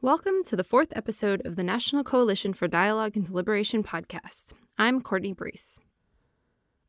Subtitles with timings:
[0.00, 4.52] Welcome to the fourth episode of the National Coalition for Dialogue and Deliberation podcast.
[4.78, 5.80] I'm Courtney Breese.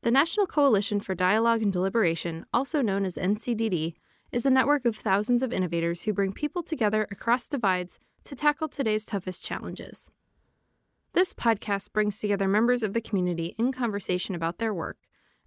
[0.03, 3.95] The National Coalition for Dialogue and Deliberation, also known as NCDD,
[4.31, 8.67] is a network of thousands of innovators who bring people together across divides to tackle
[8.67, 10.11] today's toughest challenges.
[11.13, 14.97] This podcast brings together members of the community in conversation about their work,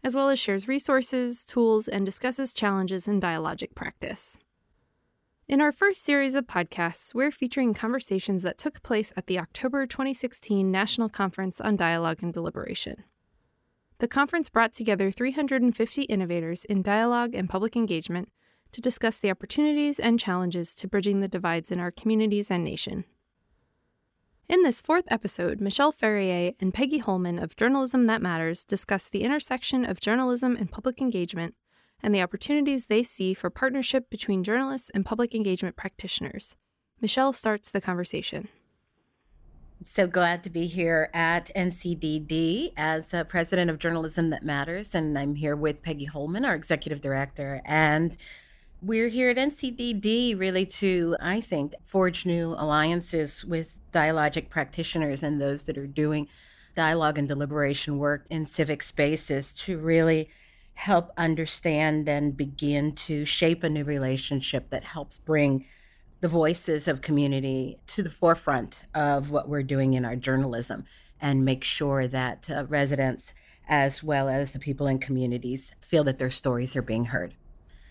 [0.02, 4.36] as well as shares resources, tools, and discusses challenges in dialogic practice.
[5.53, 9.87] In our first series of podcasts, we're featuring conversations that took place at the October
[9.87, 13.05] 2016 National Conference on Dialogue and Deliberation.
[13.98, 18.30] The conference brought together 350 innovators in dialogue and public engagement
[18.73, 23.05] to discuss the opportunities and challenges to bridging the divides in our communities and nation.
[24.48, 29.23] In this fourth episode, Michelle Ferrier and Peggy Holman of Journalism That Matters discuss the
[29.23, 31.55] intersection of journalism and public engagement
[32.02, 36.56] and the opportunities they see for partnership between journalists and public engagement practitioners.
[37.01, 38.48] Michelle starts the conversation.
[39.84, 44.95] So glad to be here at NCDD as uh, president of Journalism That Matters.
[44.95, 47.60] And I'm here with Peggy Holman, our executive director.
[47.65, 48.16] And
[48.80, 55.41] we're here at NCDD really to, I think, forge new alliances with dialogic practitioners and
[55.41, 56.29] those that are doing
[56.74, 60.29] dialogue and deliberation work in civic spaces to really
[60.74, 65.64] help understand and begin to shape a new relationship that helps bring
[66.20, 70.84] the voices of community to the forefront of what we're doing in our journalism
[71.20, 73.34] and make sure that uh, residents
[73.69, 77.34] as well as the people in communities feel that their stories are being heard.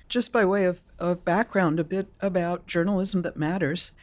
[0.09, 3.93] Just by way of, of background, a bit about journalism that matters.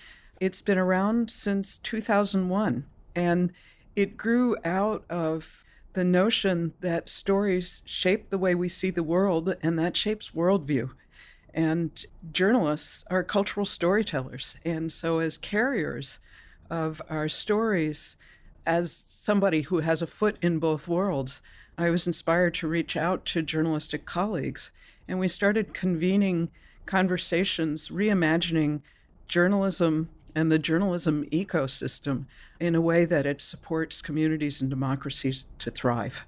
[0.40, 3.52] It's been around since 2001 and
[3.96, 5.64] it grew out of
[5.98, 10.90] the notion that stories shape the way we see the world, and that shapes worldview.
[11.52, 14.56] And journalists are cultural storytellers.
[14.64, 16.20] And so, as carriers
[16.70, 18.16] of our stories,
[18.64, 21.42] as somebody who has a foot in both worlds,
[21.76, 24.70] I was inspired to reach out to journalistic colleagues.
[25.08, 26.52] And we started convening
[26.86, 28.82] conversations, reimagining
[29.26, 32.24] journalism and the journalism ecosystem
[32.60, 36.26] in a way that it supports communities and democracies to thrive.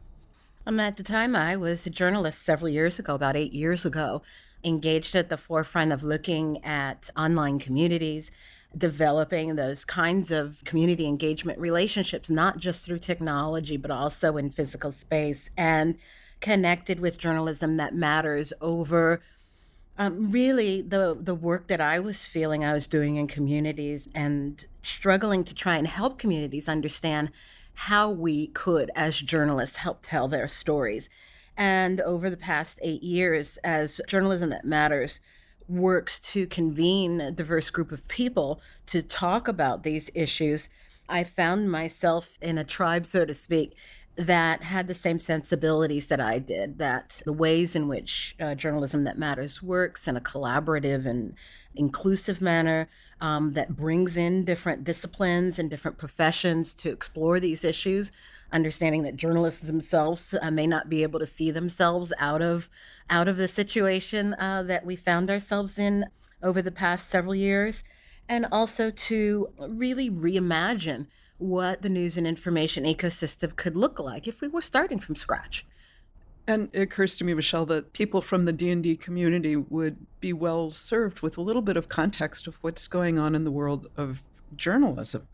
[0.67, 4.23] Um, at the time, I was a journalist several years ago, about eight years ago,
[4.63, 8.31] engaged at the forefront of looking at online communities,
[8.77, 14.93] developing those kinds of community engagement relationships, not just through technology, but also in physical
[14.93, 15.97] space, and
[16.41, 19.23] connected with journalism that matters over
[20.01, 24.65] um, really, the the work that I was feeling I was doing in communities and
[24.83, 27.31] struggling to try and help communities understand
[27.75, 31.11] how we could, as journalists, help tell their stories.
[31.55, 35.21] And over the past eight years, as Journalism That Matters
[35.69, 40.71] works to convene a diverse group of people to talk about these issues,
[41.11, 43.77] I found myself in a tribe, so to speak,
[44.21, 49.05] that had the same sensibilities that I did, that the ways in which uh, journalism
[49.05, 51.35] that matters works in a collaborative and
[51.75, 52.91] inclusive manner
[53.23, 58.13] um, that brings in different disciplines and different professions to explore these issues,
[58.53, 62.69] understanding that journalists themselves uh, may not be able to see themselves out of
[63.09, 66.05] out of the situation uh, that we found ourselves in
[66.43, 67.83] over the past several years,
[68.29, 71.07] and also to really reimagine
[71.41, 75.67] what the news and information ecosystem could look like if we were starting from scratch.
[76.47, 80.71] And it occurs to me, Michelle, that people from the D&D community would be well
[80.71, 84.23] served with a little bit of context of what's going on in the world of
[84.57, 85.29] journalism.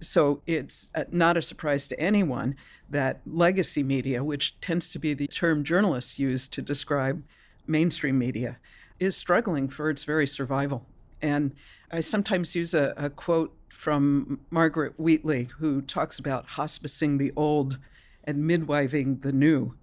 [0.00, 2.56] So it's uh, not a surprise to anyone
[2.88, 7.22] that legacy media, which tends to be the term journalists use to describe
[7.66, 8.58] mainstream media,
[8.98, 10.86] is struggling for its very survival.
[11.22, 11.54] And
[11.94, 17.78] I sometimes use a, a quote from Margaret Wheatley, who talks about hospicing the old
[18.24, 19.74] and midwiving the new.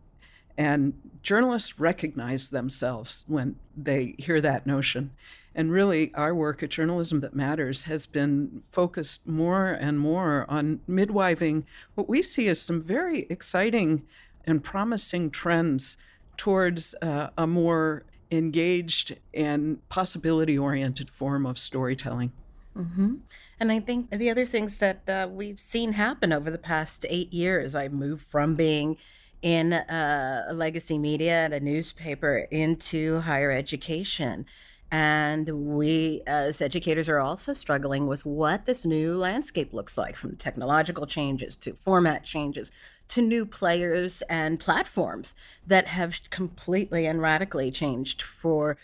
[0.58, 5.12] And journalists recognize themselves when they hear that notion.
[5.56, 10.82] And really, our work at Journalism That Matters has been focused more and more on
[10.90, 11.64] midwiving
[11.96, 14.04] what we see as some very exciting
[14.44, 15.96] and promising trends
[16.36, 22.32] towards uh, a more engaged and possibility oriented form of storytelling.
[22.76, 23.16] Mm-hmm.
[23.60, 27.34] And I think the other things that uh, we've seen happen over the past eight
[27.34, 28.98] years, I moved from being
[29.42, 34.46] in uh, legacy media at a newspaper into higher education.
[34.94, 40.36] And we, as educators, are also struggling with what this new landscape looks like from
[40.36, 42.72] technological changes to format changes
[43.12, 45.36] to new players and platforms
[45.68, 48.78] that have completely and radically changed for,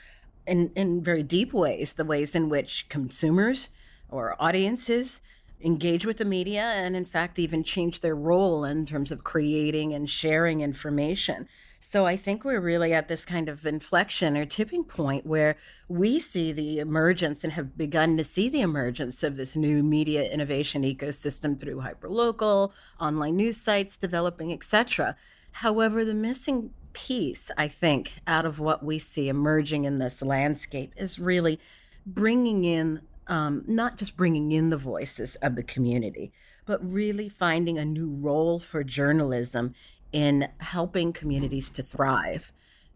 [0.46, 3.70] in, in very deep ways, the ways in which consumers
[4.10, 5.22] or audiences
[5.62, 9.94] engage with the media and, in fact, even change their role in terms of creating
[9.94, 11.48] and sharing information.
[11.80, 15.56] So I think we're really at this kind of inflection or tipping point where
[15.88, 20.30] we see the emergence and have begun to see the emergence of this new media
[20.30, 25.16] innovation ecosystem through hyperlocal, online news sites developing, etc.
[25.54, 30.94] However, the missing piece, I think, out of what we see emerging in this landscape
[30.98, 31.58] is really
[32.06, 36.32] bringing in um, not just bringing in the voices of the community,
[36.66, 39.74] but really finding a new role for journalism
[40.12, 42.52] in helping communities to thrive,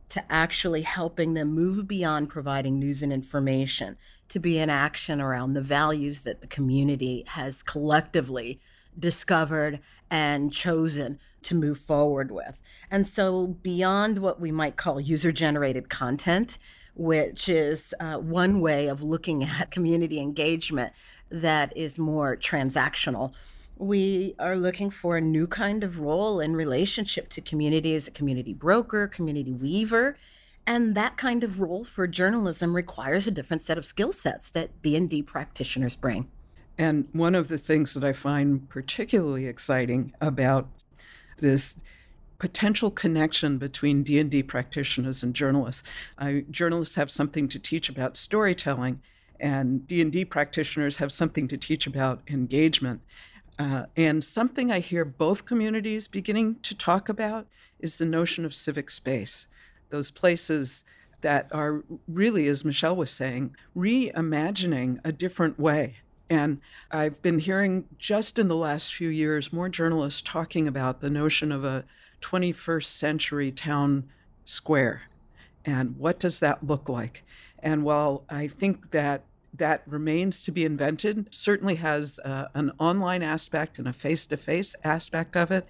[0.10, 3.98] to actually helping them move beyond providing news and information,
[4.30, 8.60] to be in action around the values that the community has collectively
[8.98, 9.80] discovered
[10.10, 12.62] and chosen to move forward with.
[12.90, 16.58] And so, beyond what we might call user generated content,
[16.96, 20.94] which is uh, one way of looking at community engagement
[21.30, 23.34] that is more transactional
[23.82, 28.12] we are looking for a new kind of role in relationship to community as a
[28.12, 30.16] community broker, community weaver.
[30.68, 34.84] And that kind of role for journalism requires a different set of skill sets that
[34.84, 36.30] D&D practitioners bring.
[36.78, 40.70] And one of the things that I find particularly exciting about
[41.40, 41.76] this
[42.42, 45.84] potential connection between D&D practitioners and journalists.
[46.18, 49.00] I, journalists have something to teach about storytelling
[49.40, 53.02] and D&D practitioners have something to teach about engagement.
[53.60, 57.46] Uh, and something I hear both communities beginning to talk about
[57.80, 59.46] is the notion of civic space,
[59.92, 60.84] those places
[61.22, 65.98] that are really, as Michelle was saying, reimagining a different way.
[66.28, 66.60] And
[66.90, 71.52] I've been hearing just in the last few years more journalists talking about the notion
[71.52, 71.86] of a
[72.22, 74.06] 21st century town
[74.46, 75.04] square
[75.66, 77.24] and what does that look like.
[77.60, 79.24] And while I think that
[79.54, 81.34] that remains to be invented.
[81.34, 85.68] Certainly has uh, an online aspect and a face to face aspect of it.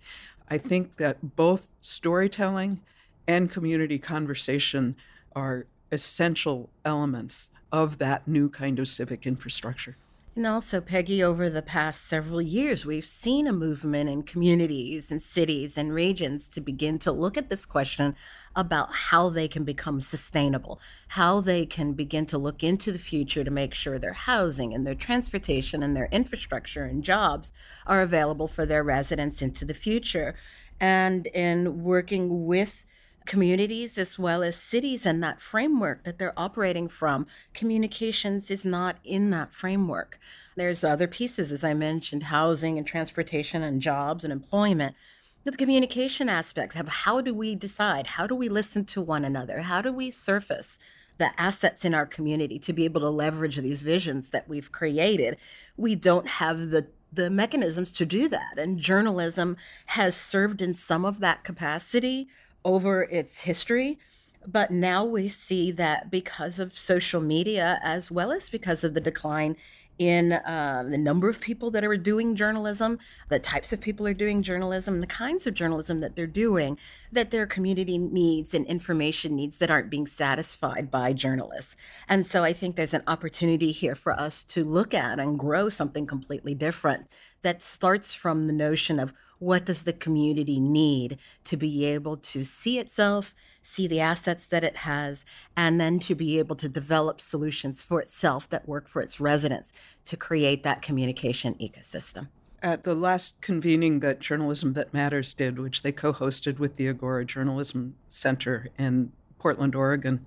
[0.49, 2.81] I think that both storytelling
[3.27, 4.95] and community conversation
[5.35, 9.97] are essential elements of that new kind of civic infrastructure.
[10.33, 15.21] And also, Peggy, over the past several years, we've seen a movement in communities and
[15.21, 18.15] cities and regions to begin to look at this question
[18.55, 20.79] about how they can become sustainable,
[21.09, 24.87] how they can begin to look into the future to make sure their housing and
[24.87, 27.51] their transportation and their infrastructure and jobs
[27.85, 30.35] are available for their residents into the future.
[30.79, 32.85] And in working with
[33.25, 37.27] communities as well as cities and that framework that they're operating from.
[37.53, 40.19] Communications is not in that framework.
[40.55, 44.95] There's other pieces, as I mentioned, housing and transportation and jobs and employment.
[45.43, 48.07] The communication aspects of how do we decide?
[48.07, 49.61] How do we listen to one another?
[49.61, 50.77] How do we surface
[51.17, 55.37] the assets in our community to be able to leverage these visions that we've created?
[55.77, 58.57] We don't have the the mechanisms to do that.
[58.57, 59.57] And journalism
[59.87, 62.29] has served in some of that capacity
[62.65, 63.99] over its history.
[64.47, 69.01] But now we see that because of social media, as well as because of the
[69.01, 69.55] decline
[70.01, 72.97] in uh, the number of people that are doing journalism,
[73.29, 76.75] the types of people are doing journalism, the kinds of journalism that they're doing,
[77.11, 81.75] that their community needs and information needs that aren't being satisfied by journalists.
[82.09, 85.69] And so I think there's an opportunity here for us to look at and grow
[85.69, 87.05] something completely different
[87.43, 92.43] that starts from the notion of what does the community need to be able to
[92.43, 95.23] see itself see the assets that it has
[95.55, 99.71] and then to be able to develop solutions for itself that work for its residents
[100.05, 102.27] to create that communication ecosystem
[102.61, 106.87] at the last convening that Journalism That Matters did, which they co hosted with the
[106.87, 110.25] Agora Journalism Center in Portland, Oregon,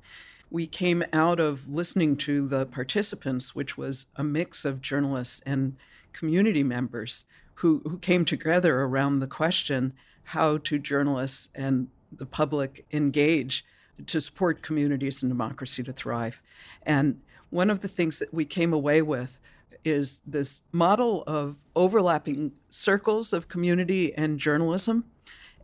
[0.50, 5.76] we came out of listening to the participants, which was a mix of journalists and
[6.12, 9.92] community members who, who came together around the question
[10.28, 13.64] how do journalists and the public engage
[14.06, 16.40] to support communities and democracy to thrive.
[16.83, 19.38] And one of the things that we came away with
[19.85, 25.05] is this model of overlapping circles of community and journalism,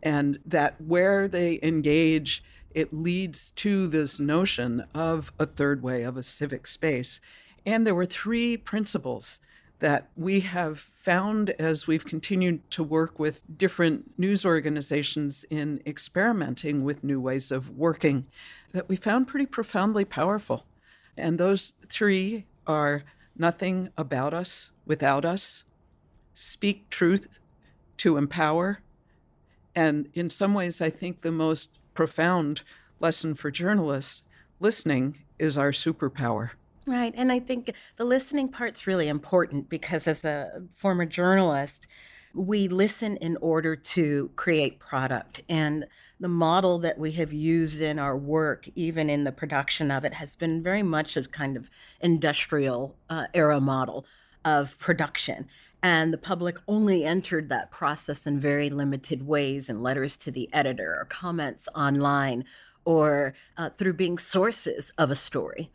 [0.03, 6.17] and that where they engage, it leads to this notion of a third way, of
[6.17, 7.19] a civic space.
[7.65, 9.39] And there were three principles
[9.79, 16.83] that we have found as we've continued to work with different news organizations in experimenting
[16.83, 18.27] with new ways of working
[18.73, 20.67] that we found pretty profoundly powerful.
[21.17, 23.03] And those three are
[23.41, 25.65] nothing about us without us,
[26.33, 27.39] speak truth
[27.97, 28.79] to empower,
[29.75, 32.61] and in some ways, I think the most profound
[32.99, 34.23] lesson for journalists
[34.59, 36.51] listening is our superpower.
[36.85, 37.13] Right.
[37.15, 41.87] And I think the listening part's really important because as a former journalist,
[42.33, 45.41] we listen in order to create product.
[45.49, 45.85] And
[46.19, 50.13] the model that we have used in our work, even in the production of it,
[50.13, 51.69] has been very much a kind of
[51.99, 54.05] industrial uh, era model
[54.45, 55.47] of production.
[55.83, 60.47] And the public only entered that process in very limited ways in letters to the
[60.53, 62.45] editor or comments online
[62.85, 65.71] or uh, through being sources of a story.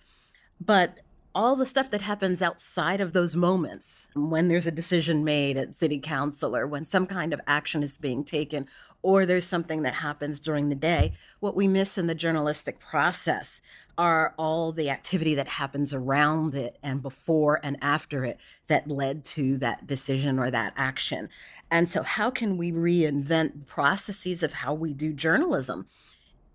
[0.61, 1.01] But
[1.37, 5.75] all the stuff that happens outside of those moments, when there's a decision made at
[5.75, 8.67] city council or when some kind of action is being taken,
[9.03, 13.61] or there's something that happens during the day, what we miss in the journalistic process
[13.99, 18.39] are all the activity that happens around it and before and after it
[18.69, 21.29] that led to that decision or that action.
[21.71, 25.87] And so, how can we reinvent processes of how we do journalism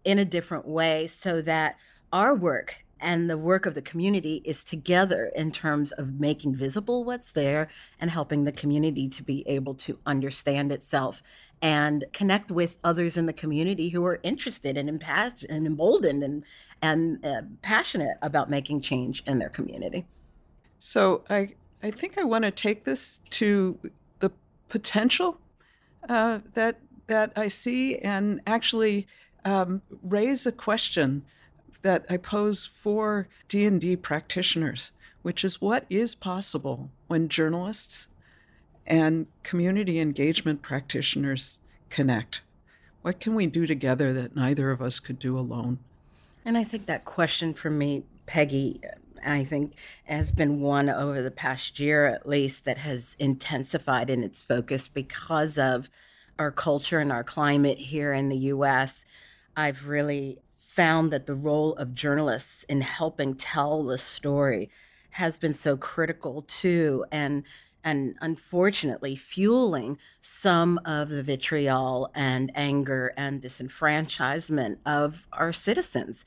[0.03, 1.77] in a different way so that
[2.11, 7.03] our work and the work of the community is together in terms of making visible
[7.03, 7.67] what's there
[7.99, 11.23] and helping the community to be able to understand itself
[11.61, 16.43] and connect with others in the community who are interested and, impa- and emboldened and,
[16.81, 20.05] and uh, passionate about making change in their community.
[20.79, 21.53] So I,
[21.83, 23.79] I think I want to take this to
[24.19, 24.31] the
[24.69, 25.39] potential
[26.07, 29.05] uh, that that I see and actually
[29.43, 31.25] um, raise a question
[31.81, 38.07] that I pose for D&D practitioners, which is what is possible when journalists
[38.85, 41.59] and community engagement practitioners
[41.89, 42.41] connect?
[43.01, 45.79] What can we do together that neither of us could do alone?
[46.45, 48.81] And I think that question for me, Peggy,
[49.25, 49.73] I think
[50.05, 54.87] has been one over the past year at least that has intensified in its focus
[54.87, 55.89] because of
[56.39, 59.05] our culture and our climate here in the US.
[59.55, 60.39] I've really
[60.73, 64.69] found that the role of journalists in helping tell the story
[65.11, 67.43] has been so critical too and
[67.83, 76.23] and unfortunately fueling some of the vitriol and anger and disenfranchisement of our citizens.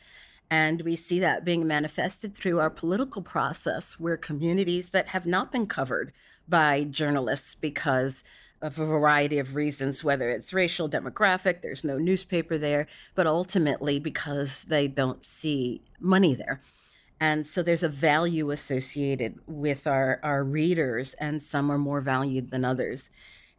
[0.50, 5.52] And we see that being manifested through our political process where communities that have not
[5.52, 6.12] been covered
[6.48, 8.24] by journalists because
[8.64, 14.64] a variety of reasons, whether it's racial, demographic, there's no newspaper there, but ultimately because
[14.64, 16.62] they don't see money there.
[17.20, 22.50] And so there's a value associated with our, our readers, and some are more valued
[22.50, 23.10] than others.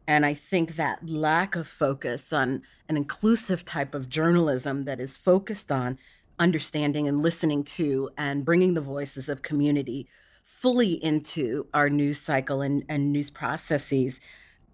[0.08, 5.18] And I think that lack of focus on an inclusive type of journalism that is
[5.18, 6.00] focused on
[6.40, 10.08] understanding and listening to and bringing the voices of community
[10.44, 14.20] fully into our news cycle and, and news processes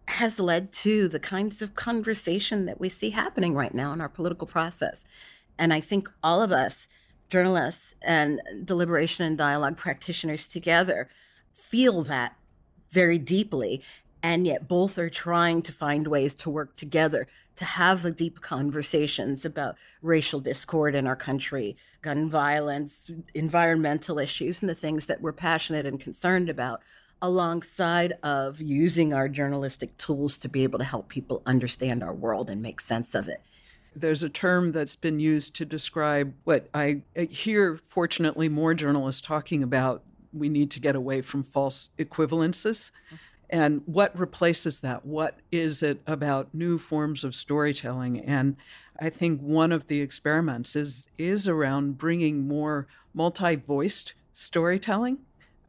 [0.07, 4.09] has led to the kinds of conversation that we see happening right now in our
[4.09, 5.03] political process.
[5.57, 6.87] And I think all of us,
[7.29, 11.09] journalists and deliberation and dialogue practitioners together,
[11.53, 12.35] feel that
[12.89, 13.81] very deeply.
[14.23, 18.41] And yet, both are trying to find ways to work together to have the deep
[18.41, 25.21] conversations about racial discord in our country, gun violence, environmental issues, and the things that
[25.21, 26.81] we're passionate and concerned about,
[27.21, 32.49] alongside of using our journalistic tools to be able to help people understand our world
[32.49, 33.41] and make sense of it.
[33.95, 39.61] There's a term that's been used to describe what I hear, fortunately, more journalists talking
[39.61, 40.03] about.
[40.33, 42.91] We need to get away from false equivalences.
[42.91, 43.15] Mm-hmm.
[43.51, 45.05] And what replaces that?
[45.05, 48.21] What is it about new forms of storytelling?
[48.21, 48.55] And
[48.97, 55.17] I think one of the experiments is, is around bringing more multi voiced storytelling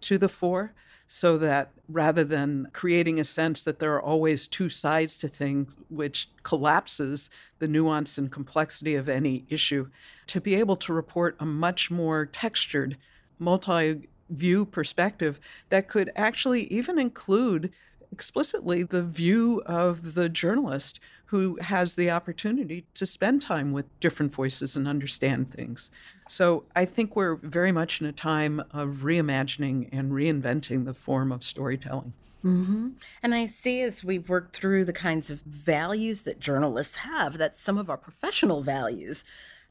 [0.03, 0.75] to the fore
[1.07, 5.77] so that rather than creating a sense that there are always two sides to things,
[5.89, 7.29] which collapses
[7.59, 9.89] the nuance and complexity of any issue,
[10.27, 12.97] to be able to report a much more textured,
[13.39, 17.71] multi view perspective that could actually even include
[18.11, 21.01] explicitly the view of the journalist
[21.33, 25.91] who has the opportunity to spend time with different voices and understand things.
[26.29, 31.33] So I think we're very much in a time of reimagining and reinventing the form
[31.33, 32.13] of storytelling.
[32.45, 32.89] Mm-hmm.
[33.23, 37.57] And I see as we've worked through the kinds of values that journalists have, that
[37.57, 39.25] some of our professional values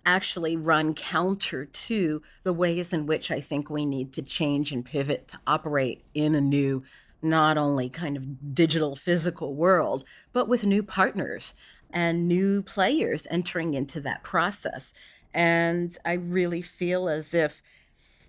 [0.03, 4.83] actually run counter to the ways in which I think we need to change and
[4.83, 6.81] pivot to operate in a new
[7.21, 11.53] not only kind of digital physical world, but with new partners
[11.91, 14.93] and new players entering into that process.
[15.33, 17.61] And I really feel as if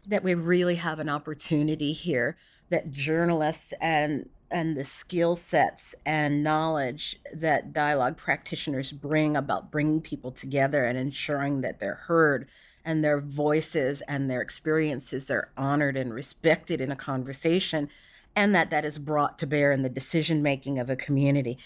[0.06, 2.36] that we really have an opportunity here
[2.70, 10.00] that journalists and and the skill sets and knowledge that dialogue practitioners bring about bringing
[10.00, 12.46] people together and ensuring that they're heard
[12.84, 17.88] and their voices and their experiences are honored and respected in a conversation
[18.34, 21.58] and that that is brought to bear in the decision making of a community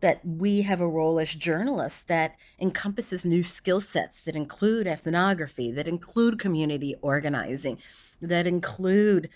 [0.00, 5.70] that we have a role as journalists that encompasses new skill sets that include ethnography
[5.72, 7.78] that include community organizing
[8.20, 9.28] that include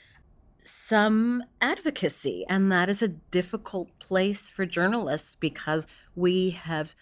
[0.68, 2.44] some advocacy.
[2.48, 6.94] And that is a difficult place for journalists because we have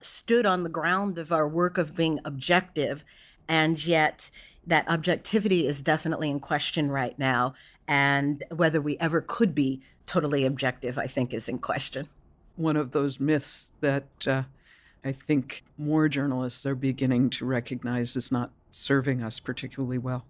[0.00, 3.04] stood on the ground of our work of being objective
[3.48, 4.30] and yet
[4.66, 7.54] that objectivity is definitely in question right now
[7.88, 12.08] and whether we ever could be totally objective, I think, is in question.
[12.56, 14.42] One of those myths that uh,
[15.04, 20.24] I think more journalists are beginning to recognize is not serving us particularly well.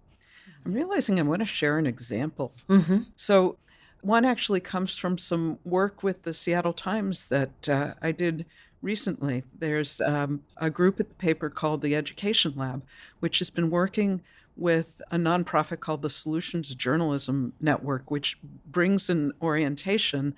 [0.65, 2.53] I'm realizing I want to share an example.
[2.69, 2.99] Mm-hmm.
[3.15, 3.57] So,
[4.01, 8.45] one actually comes from some work with the Seattle Times that uh, I did
[8.81, 9.43] recently.
[9.57, 12.83] There's um, a group at the paper called the Education Lab,
[13.21, 14.21] which has been working
[14.55, 20.35] with a nonprofit called the Solutions Journalism Network, which brings an orientation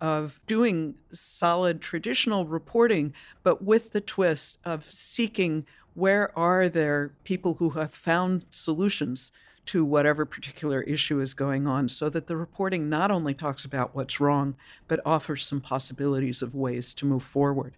[0.00, 7.54] of doing solid traditional reporting, but with the twist of seeking where are there people
[7.54, 9.32] who have found solutions
[9.66, 13.94] to whatever particular issue is going on so that the reporting not only talks about
[13.94, 14.54] what's wrong,
[14.86, 17.74] but offers some possibilities of ways to move forward.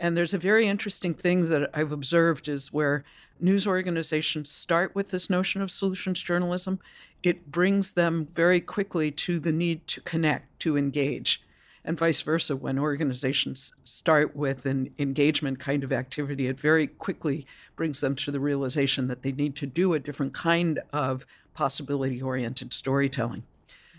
[0.00, 3.04] And there's a very interesting thing that I've observed is where
[3.38, 6.80] news organizations start with this notion of solutions journalism,
[7.22, 11.42] it brings them very quickly to the need to connect, to engage.
[11.84, 17.46] And vice versa, when organizations start with an engagement kind of activity, it very quickly
[17.76, 22.22] brings them to the realization that they need to do a different kind of possibility
[22.22, 23.42] oriented storytelling.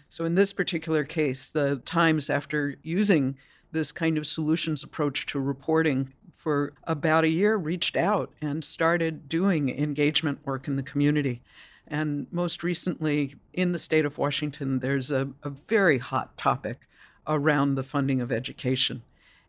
[0.10, 3.38] So, in this particular case, the Times, after using
[3.72, 9.30] this kind of solutions approach to reporting for about a year reached out and started
[9.30, 11.42] doing engagement work in the community.
[11.88, 16.88] And most recently, in the state of Washington, there's a, a very hot topic
[17.28, 19.04] around the funding of education.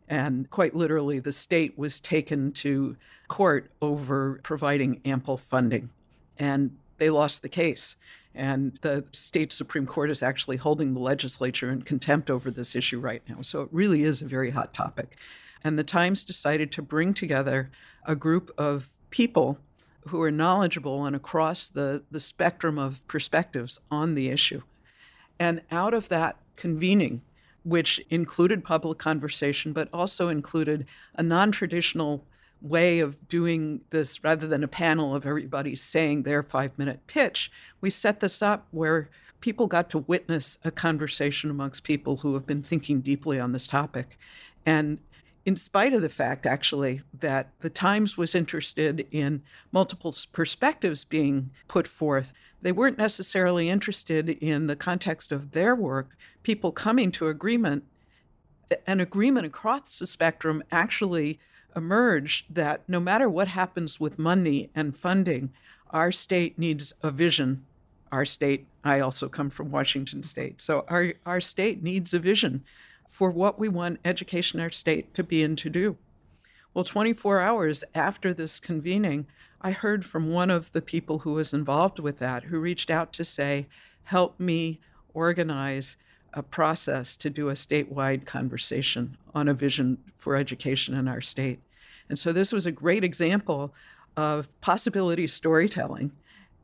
[0.07, 5.89] And quite literally, the state was taken to court over providing ample funding.
[6.37, 7.95] And they lost the case.
[8.35, 12.99] And the state Supreme Court is actually holding the legislature in contempt over this issue
[12.99, 13.41] right now.
[13.41, 15.17] So it really is a very hot topic.
[15.63, 17.69] And the Times decided to bring together
[18.05, 19.59] a group of people
[20.07, 24.61] who are knowledgeable and across the, the spectrum of perspectives on the issue.
[25.39, 27.21] And out of that convening,
[27.63, 32.25] which included public conversation, but also included a non traditional
[32.63, 37.51] way of doing this rather than a panel of everybody saying their five minute pitch,
[37.81, 39.09] we set this up where
[39.41, 43.67] people got to witness a conversation amongst people who have been thinking deeply on this
[43.67, 44.17] topic.
[44.65, 44.99] And
[45.45, 51.51] in spite of the fact, actually, that the Times was interested in multiple perspectives being
[51.67, 57.27] put forth, they weren't necessarily interested in the context of their work, people coming to
[57.27, 57.83] agreement.
[58.87, 61.39] An agreement across the spectrum actually
[61.75, 65.51] emerged that no matter what happens with money and funding,
[65.89, 67.65] our state needs a vision.
[68.11, 72.63] Our state, I also come from Washington state, so our, our state needs a vision
[73.07, 75.97] for what we want education in our state to be and to do.
[76.73, 79.27] Well, 24 hours after this convening,
[79.61, 83.13] I heard from one of the people who was involved with that who reached out
[83.13, 83.67] to say,
[84.05, 84.79] Help me
[85.13, 85.95] organize
[86.33, 91.59] a process to do a statewide conversation on a vision for education in our state.
[92.09, 93.73] And so this was a great example
[94.15, 96.11] of possibility storytelling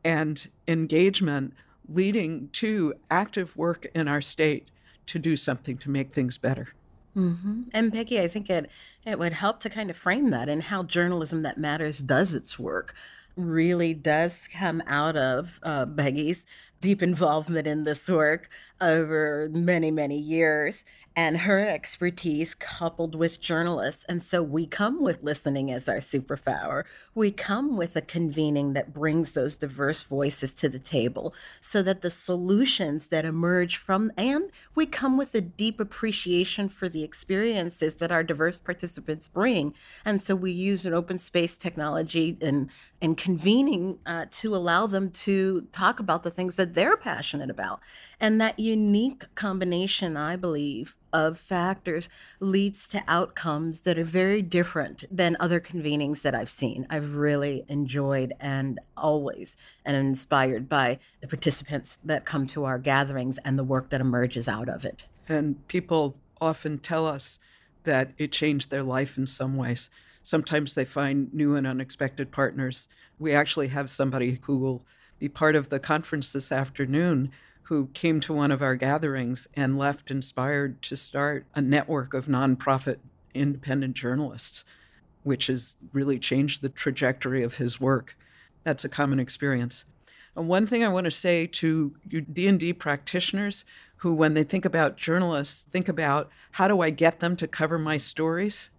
[0.03, 1.53] and engagement
[1.87, 4.67] leading to active work in our state
[5.07, 6.69] to do something to make things better.
[7.15, 7.63] Mm-hmm.
[7.73, 8.69] And Peggy, I think it
[9.05, 12.59] it would help to kind of frame that and how journalism that matters does its
[12.59, 12.93] work
[13.35, 16.45] really does come out of uh, Peggy's
[16.81, 18.49] deep involvement in this work
[18.81, 20.85] over many, many years
[21.19, 24.05] and her expertise coupled with journalists.
[24.07, 26.85] And so we come with listening as our superpower.
[27.13, 32.03] We come with a convening that brings those diverse voices to the table so that
[32.03, 37.95] the solutions that emerge from, and we come with a deep appreciation for the experiences
[37.95, 39.73] that our diverse participants bring.
[40.05, 42.69] And so we use an open space technology and,
[43.01, 47.81] and convening uh, to allow them to talk about the things that they're passionate about.
[48.21, 55.03] And that unique combination, I believe, of factors leads to outcomes that are very different
[55.09, 56.87] than other convenings that I've seen.
[56.89, 63.39] I've really enjoyed and always am inspired by the participants that come to our gatherings
[63.45, 65.05] and the work that emerges out of it.
[65.27, 67.39] And people often tell us
[67.83, 69.89] that it changed their life in some ways.
[70.23, 72.87] Sometimes they find new and unexpected partners.
[73.17, 74.85] We actually have somebody who will
[75.17, 77.31] be part of the conference this afternoon
[77.69, 82.25] who came to one of our gatherings and left inspired to start a network of
[82.25, 82.97] nonprofit
[83.35, 84.65] independent journalists,
[85.21, 88.17] which has really changed the trajectory of his work.
[88.63, 89.85] That's a common experience.
[90.35, 93.65] And one thing I want to say to you D&D practitioners
[93.97, 97.77] who when they think about journalists think about how do I get them to cover
[97.77, 98.71] my stories?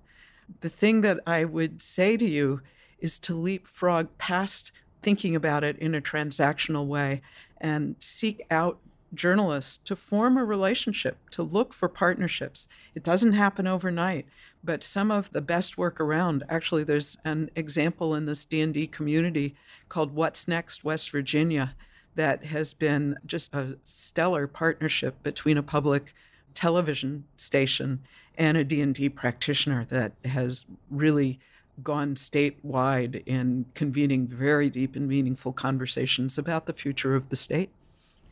[0.63, 2.61] The thing that I would say to you
[2.99, 7.23] is to leapfrog past thinking about it in a transactional way
[7.61, 8.79] and seek out
[9.13, 12.69] journalists to form a relationship, to look for partnerships.
[12.95, 14.27] It doesn't happen overnight,
[14.63, 19.55] but some of the best work around, actually there's an example in this D&D community
[19.89, 21.75] called What's Next West Virginia
[22.15, 26.13] that has been just a stellar partnership between a public
[26.55, 28.01] television station
[28.37, 31.39] and a D&D practitioner that has really
[31.83, 37.71] gone statewide in convening very deep and meaningful conversations about the future of the state.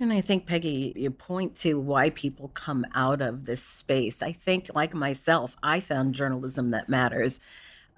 [0.00, 4.22] And I think, Peggy, you point to why people come out of this space.
[4.22, 7.40] I think, like myself, I found journalism that matters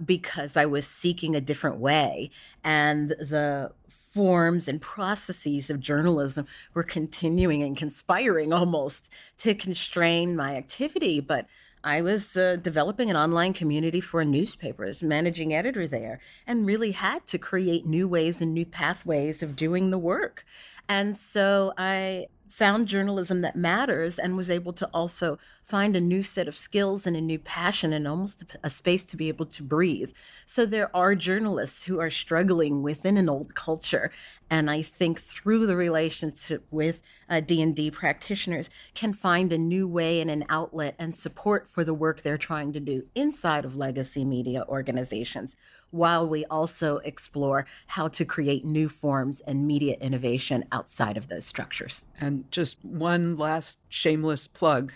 [0.02, 2.30] because I was seeking a different way.
[2.64, 10.56] And the forms and processes of journalism were continuing and conspiring almost to constrain my
[10.56, 11.20] activity.
[11.20, 11.46] But
[11.82, 16.66] I was uh, developing an online community for a newspaper as managing editor there and
[16.66, 20.44] really had to create new ways and new pathways of doing the work.
[20.88, 26.22] And so I found journalism that matters and was able to also find a new
[26.22, 29.62] set of skills and a new passion and almost a space to be able to
[29.62, 30.10] breathe.
[30.46, 34.10] So there are journalists who are struggling within an old culture
[34.50, 40.20] and I think through the relationship with uh, D&D practitioners can find a new way
[40.20, 44.24] and an outlet and support for the work they're trying to do inside of legacy
[44.24, 45.54] media organizations
[45.90, 51.46] while we also explore how to create new forms and media innovation outside of those
[51.46, 52.02] structures.
[52.20, 54.92] And just one last shameless plug.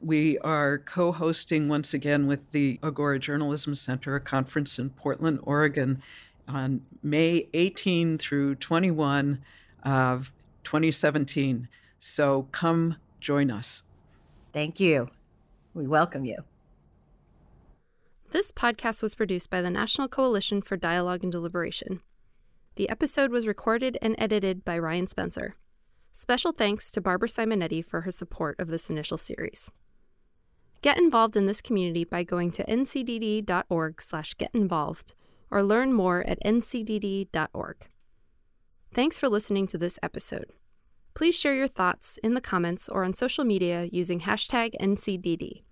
[0.00, 5.38] We are co hosting once again with the Agora Journalism Center a conference in Portland,
[5.44, 6.02] Oregon
[6.48, 9.40] on May 18 through 21
[9.84, 10.32] of
[10.64, 11.68] 2017.
[11.98, 13.82] So come join us.
[14.52, 15.08] Thank you.
[15.74, 16.38] We welcome you.
[18.30, 22.00] This podcast was produced by the National Coalition for Dialogue and Deliberation.
[22.76, 25.56] The episode was recorded and edited by Ryan Spencer.
[26.14, 29.70] Special thanks to Barbara Simonetti for her support of this initial series.
[30.80, 35.14] Get involved in this community by going to ncdd.org/getinvolved
[35.52, 37.76] or learn more at ncdd.org.
[38.94, 40.46] Thanks for listening to this episode.
[41.14, 45.62] Please share your thoughts in the comments or on social media using hashtag NCDD.